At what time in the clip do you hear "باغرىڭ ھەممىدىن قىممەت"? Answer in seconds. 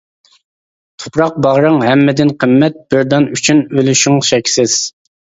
1.45-2.79